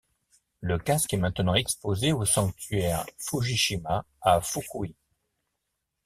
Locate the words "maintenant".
1.17-1.53